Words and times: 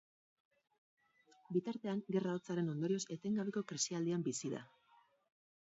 Bitartean, 1.57 2.01
Gerra 2.15 2.33
Hotzaren 2.39 2.73
ondorioz 2.75 3.03
etengabeko 3.19 3.65
krisialdian 3.73 4.29
bizi 4.31 4.53
da. 4.59 4.65